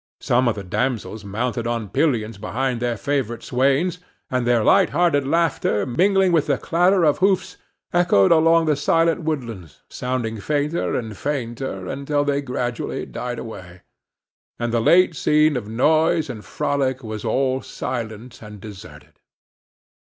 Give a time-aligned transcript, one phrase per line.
[0.19, 3.99] Some of the damsels mounted on pillions behind their favorite swains,
[4.31, 7.57] and their light hearted laughter, mingling with the clatter of hoofs,
[7.93, 13.81] echoed along the silent woodlands, sounding fainter and fainter, until they gradually died away,
[14.57, 19.19] and the late scene of noise and frolic was all silent and deserted.